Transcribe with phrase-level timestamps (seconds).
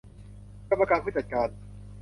[0.69, 1.49] กรรมการผู้จัดการ